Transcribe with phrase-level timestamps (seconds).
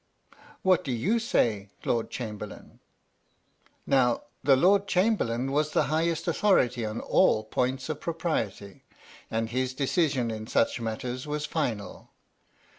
[0.63, 2.79] "What do you say, Lord Chamberlain?"
[3.85, 8.83] Now the Lord Chamberlain was the highest authority on all points of propriety,
[9.29, 12.09] and his decision in such matters was final.